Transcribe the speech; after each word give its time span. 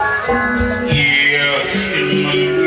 Yes, 0.00 1.68
indeed. 1.92 2.60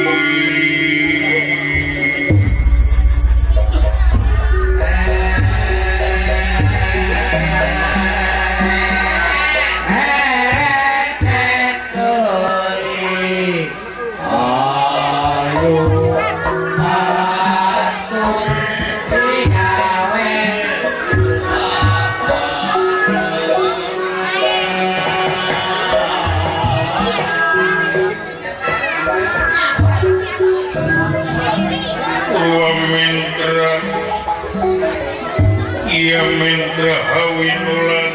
Mendrahawilan 36.13 38.13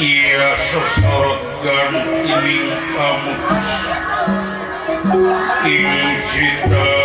ia 0.00 0.56
sesorotkan 0.56 1.92
ini 2.24 2.72
kamu. 2.96 3.34
Ingin 5.68 6.16
cita 6.32 7.01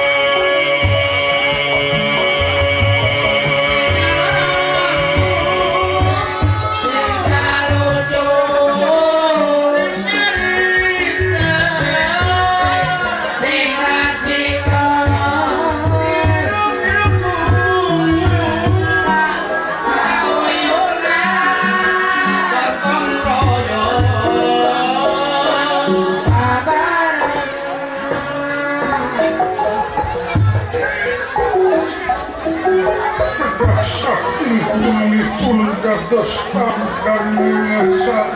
δώσ' 36.09 36.49
τα 36.53 36.67
καλιά 37.05 37.79
σαν 38.05 38.27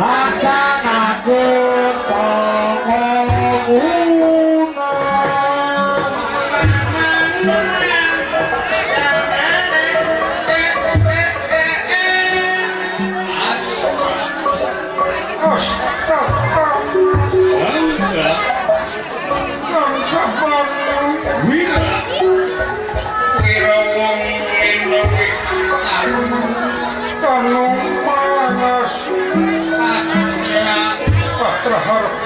Rock 0.00 0.59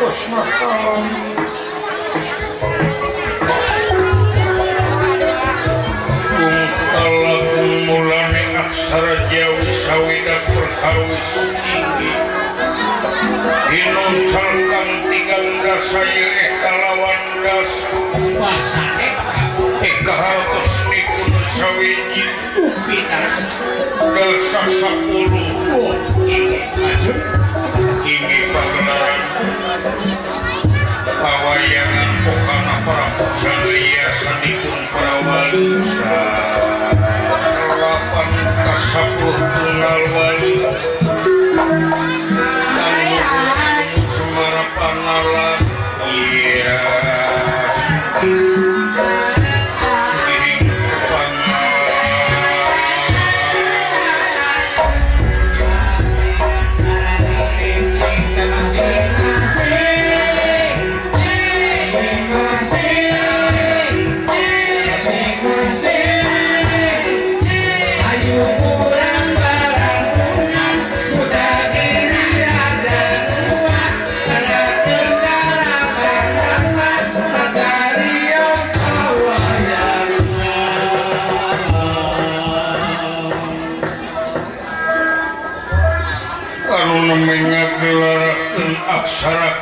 koşmaktan 0.00 1.04
Kungkalakum 6.36 7.70
mulane 7.86 8.44
aksara 8.58 9.16
jawi 9.30 9.70
sawida 9.86 10.36
kurkawis 10.50 11.30
Dinuncarkan 13.70 14.88
tigang 15.10 15.50
dasaya 15.62 16.28
ekalawan 16.46 17.22
kalawan 17.42 17.72
Kuasa 18.34 18.84
eka 18.98 19.34
Eka 19.78 20.14
harus 20.14 20.70
sawiji 21.54 22.24
Upinas 22.58 23.34
Dasa 24.14 24.62
sepuluh 24.66 25.46
Oh, 25.74 25.94
ini 26.26 26.62
aja 26.78 27.43
Chapel 38.94 39.82
Alway. 39.82 40.33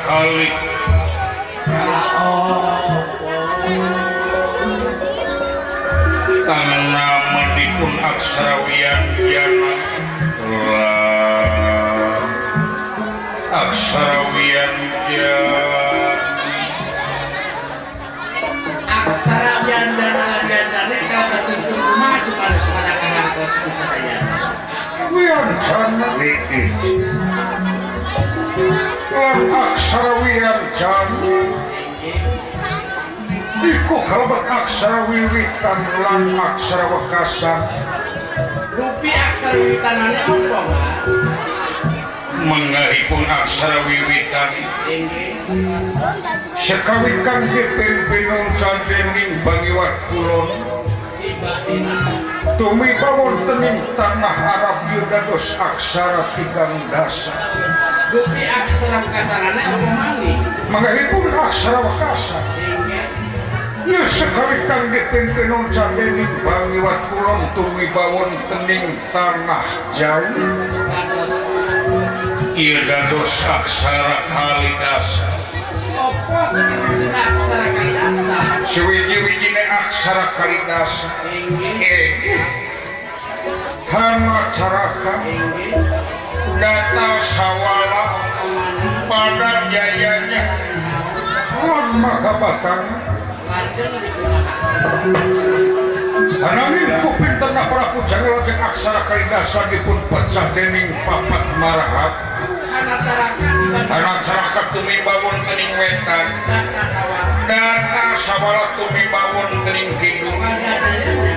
kali 0.07 0.47
karena 6.47 7.07
mendikun 7.35 7.93
aksara 7.99 8.63
wiyanjana 8.63 9.73
aksara 13.51 14.19
wiyanjana 14.31 15.63
aksara 18.87 19.53
wiyanjana 19.67 20.25
wiyanjana 20.47 20.97
kata 21.11 21.37
tujuh 21.47 21.75
rumah 21.75 22.15
supaya 22.23 22.55
sepeda 22.55 22.93
kanan 23.03 23.27
kos 23.35 23.53
bisa 23.67 23.85
kaya 23.91 24.17
wiyanjana 25.11 26.07
aksara 28.53 30.13
Jan 30.77 31.09
Iku 33.63 33.97
kalabat 34.05 34.43
aksara 34.45 35.07
wiwitan 35.09 35.79
lan 36.03 36.37
aksara 36.37 36.85
wakasan 36.91 37.61
Rupi 38.77 39.09
aksara 39.09 39.55
wiwitanannya 39.57 40.21
apa 40.21 40.61
Mengahipun 42.43 43.23
aksara 43.25 43.77
wiwitan 43.89 44.51
Sekawit 46.59 47.17
kangge 47.25 47.63
pimpinan 47.73 48.53
candening 48.59 49.41
bangi 49.41 49.71
wakulon 49.73 50.49
Tumi 52.59 52.91
wonten 52.99 53.59
ing 53.63 53.79
tanah 53.95 54.35
Arab 54.35 54.77
yudados 54.91 55.55
aksara 55.55 56.35
tigang 56.35 56.75
dasar. 56.91 57.82
Gupi 58.13 58.45
aksara 58.45 59.01
kasarana 59.09 59.61
apa 59.73 59.89
mali? 59.97 60.37
Manggahipun 60.69 61.33
aksara 61.33 61.81
wakasa. 61.81 62.37
Ya 63.89 64.05
sekali 64.05 64.69
tanggit 64.69 65.09
pimpinan 65.09 65.65
candening 65.73 66.29
bangiwat 66.45 67.09
kulon 67.09 67.41
tumi 67.57 67.89
bawon 67.89 68.29
tening 68.53 68.85
tanah 69.09 69.65
jauh. 69.97 70.29
Iya 72.53 72.85
dados 72.85 73.33
aksara 73.49 74.29
kalidasa. 74.29 75.33
Apa 75.97 76.41
sebenarnya 76.53 77.09
aksara 77.17 77.67
kalidasa? 77.73 78.37
Sewiji-wijine 78.69 79.63
aksara 79.73 80.37
kalidasa. 80.37 81.09
Inggih. 81.33 82.45
masyarakat 83.93 85.19
data 86.57 87.09
sawala 87.19 88.03
pada 89.07 89.51
jayanya. 89.69 90.43
Maka 91.93 92.31
batang 92.41 92.83
Anangin 96.43 96.89
kuping 96.99 97.35
tengah 97.39 97.65
prapu 97.71 97.99
jangan 98.09 98.43
aksara 98.43 99.01
kalidasa 99.07 99.61
dipun 99.71 99.95
pecah 100.11 100.47
dening 100.57 100.91
papat 101.07 101.43
marahat 101.61 102.11
anak 102.83 104.19
cerakat 104.27 104.65
tumi 104.75 104.99
bangun 105.07 105.37
tening 105.47 105.71
wetan. 105.79 106.27
Dana 107.47 108.05
sabala 108.15 108.75
tumi 108.75 109.03
bangun 109.07 109.49
tening 109.63 109.89
kidul 109.99 110.35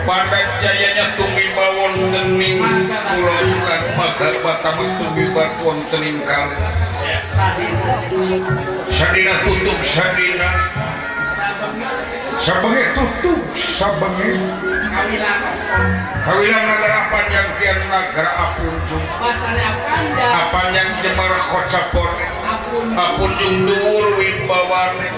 pandak 0.07 0.47
jayanya 0.63 1.15
tumi 1.15 1.47
bangun 1.55 1.95
tening 2.13 2.59
kulaukan 2.63 3.83
maka 3.95 4.29
batam 4.43 4.79
tumi 4.99 5.25
bangun 5.33 5.79
tening 5.89 6.19
kali. 6.27 6.57
Sadina 8.91 9.35
tutup 9.47 9.81
sadina. 9.81 10.36
sebagai 12.47 12.95
tutup 12.95 13.43
sebagai 13.59 14.39
kawilan 16.23 16.63
negara 16.63 17.11
panjang 17.11 17.49
kian 17.59 17.75
negara 17.91 18.31
apun 18.39 18.71
apanya 20.15 20.83
jemar 21.03 21.35
kocapor 21.51 22.07
apun. 22.95 23.31
Jundul 23.43 24.15
wibawane. 24.15 25.11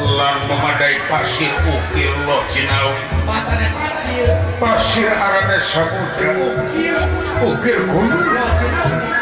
ulang 0.00 0.48
memadai 0.48 0.96
pasir 1.06 1.52
ukir 1.68 2.12
loh 2.24 2.40
Cinawi 2.48 2.96
Pasane 3.28 3.68
pasir. 3.76 4.32
Pasir 4.56 5.10
arane 5.12 5.58
samudra. 5.60 6.32
Ukir. 6.34 6.96
Ukir 7.44 7.78
gunung. 7.84 8.24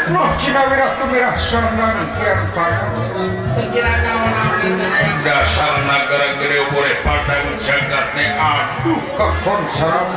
Loh 0.09 0.31
Cinawi 0.39 0.75
ratu 0.79 1.05
merah 1.11 1.37
sanang 1.37 2.09
kian 2.17 2.41
pangan 2.57 3.39
terkira 3.53 3.93
kawan 4.01 4.33
awan-awan 4.33 5.21
Dasar 5.27 5.75
negara 5.85 6.29
gede 6.41 6.59
boleh 6.73 6.97
padang 7.05 7.47
jagatnya 7.61 8.27
Aduh 8.41 9.03
kakon 9.19 9.63
sarang 9.75 10.11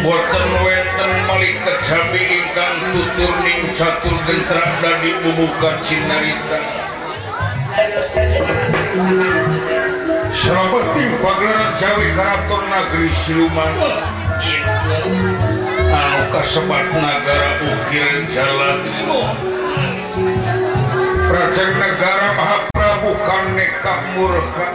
boten 0.00 0.48
wenten 0.64 1.12
Malik 1.28 1.60
kejami 1.60 2.22
ingkang 2.24 2.76
tutur 2.96 3.32
ning 3.44 3.60
catur 3.76 4.16
gentra 4.24 4.80
dan 4.80 4.96
dibubukan 5.04 5.76
cinarita 5.84 6.79
Serabet 10.34 10.86
tim 10.98 11.12
pagelaran 11.22 11.78
Jawi 11.78 12.10
karaton 12.18 12.62
negeri 12.66 13.10
siluman 13.14 13.70
Anu 15.90 16.22
kasebat 16.34 16.90
negara 16.90 17.50
ukir 17.62 18.26
jalan. 18.34 18.82
Raja 21.30 21.64
negara 21.70 22.28
Mahaprabu 22.34 23.14
Kaneka 23.22 23.94
Murka 24.18 24.68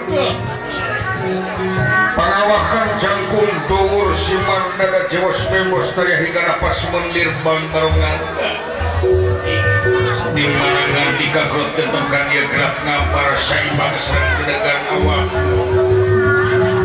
Pengawakan 2.16 2.88
jangkung 2.96 3.52
dhuwur 3.68 4.16
Simar 4.16 4.80
nada 4.80 5.12
Jawa 5.12 5.36
Smemos 5.36 5.92
Tariah 5.92 6.24
hingga 6.24 6.56
napas 6.56 6.88
menlir 6.88 7.36
bantarongan 7.44 8.20
di 10.36 10.44
marangan 10.52 11.16
digagrot 11.16 11.72
ketukan 11.80 12.24
dia 12.28 12.44
gerak 12.52 12.76
ngampar 12.84 13.32
saimbang 13.40 13.96
serang 13.96 14.36
kedegan 14.44 14.82
awam 14.92 15.26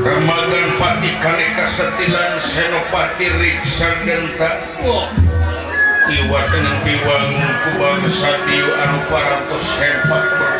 remagan 0.07 0.79
pati 0.79 1.11
kaneka 1.19 1.67
setilan 1.67 2.39
senopati 2.39 3.27
riksan 3.27 4.07
genta 4.07 4.63
oh. 4.87 5.11
iwa 6.07 6.41
dengan 6.55 6.79
piwang 6.87 7.31
kubang 7.67 8.07
satiu 8.07 8.71
anu 8.71 9.03
parantos 9.11 9.67
hebat 9.83 10.25
berkata 10.31 10.60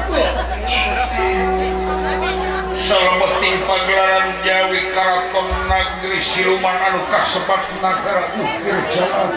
pagelaran 3.71 4.27
Jawi 4.43 4.91
Karaton 4.91 5.47
Nagri 5.71 6.19
Siluman 6.19 6.75
anu 6.91 7.07
kasebat 7.07 7.63
nagara 7.79 8.35
ukir 8.35 8.77
Jawa 8.91 9.31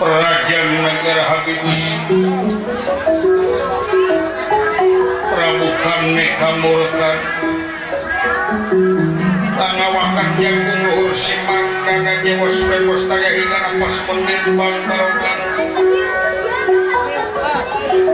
Perajaan 0.00 0.68
negara 0.80 1.24
Habibis 1.28 1.84
Prabu 5.28 5.68
Kane 5.84 6.26
Kamurkan 6.40 7.18
Tangawakan 9.52 10.28
jagung 10.40 10.80
luhur 10.80 11.12
siman 11.12 11.64
Dana 11.84 12.24
jewas 12.24 12.56
bebos 12.64 13.04
taya 13.04 13.36
hingga 13.36 13.58
napas 13.68 14.00
barokan 14.08 15.27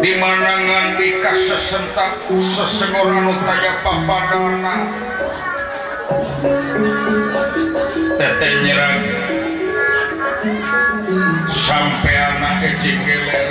dimanangan 0.05 1.01
Vika 1.01 1.33
sesentak 1.33 2.29
sesegoran 2.29 3.25
utaya 3.25 3.81
papadana 3.81 4.75
Tete 8.21 8.49
nyerang. 8.61 9.01
Sampai 11.49 12.15
anak 12.21 12.61
ecing 12.69 13.01
geler 13.01 13.49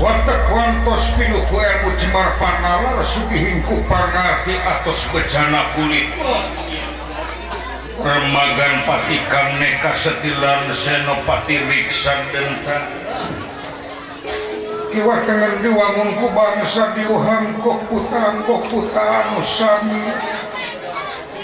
Watakwantos 0.00 1.12
pinutu 1.20 1.60
ilmu 1.60 1.92
cimar 2.00 2.40
panala 2.40 3.04
sugihingku 3.04 3.84
pangati 3.84 4.56
atas 4.64 5.12
bejana 5.12 5.76
kulit. 5.76 6.08
Remagan 8.04 8.84
Pati 8.84 9.16
Kamneka 9.32 9.96
Setilan 9.96 10.68
Senopati 10.76 11.56
Wiksan 11.64 12.20
Denta. 12.36 12.84
Kiwa 14.92 15.24
tangan 15.24 15.64
diwangunku 15.64 16.28
bangsa 16.36 16.92
diuhang 16.92 17.64
kok 17.64 17.80
putaan 17.88 18.44
kok 18.44 18.68
putaan 18.68 19.40
usami. 19.40 20.12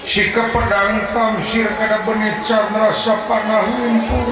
Si 0.04 0.28
kepedang 0.36 1.08
tamsir 1.16 1.64
kada 1.80 2.04
benih 2.04 2.36
candra 2.44 2.92
sapanah 2.92 3.64
lumpur. 3.80 4.28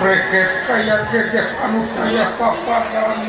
Reket 0.00 0.50
kaya 0.64 1.04
gegek 1.12 1.48
anu 1.60 1.84
kaya 2.00 2.32
papadan. 2.40 3.20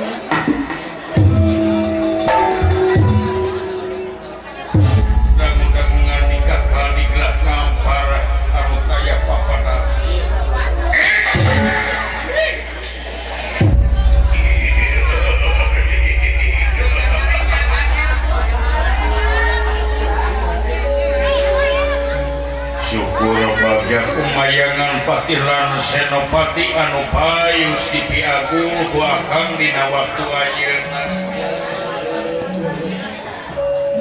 kumayangan 23.92 25.04
Fatilan 25.04 25.78
Senopati 25.80 26.72
anu 26.76 27.04
payus 27.12 27.84
di 27.92 28.02
Piagung 28.08 28.76
Huakang 28.92 29.60
dina 29.60 29.86
waktu 29.92 30.24
ayeuna. 30.28 31.04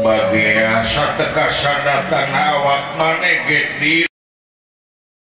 Bagea 0.01 0.81
sateka 0.81 1.47
sadatan 1.53 2.33
awak 2.33 2.97
maneh 2.97 3.45
di 3.79 4.10